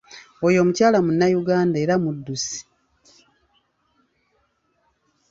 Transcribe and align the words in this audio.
Oyo 0.45 0.57
omukyala 0.63 0.97
Munnayuganda 1.05 1.77
era 1.83 1.95
muddusi. 2.03 2.59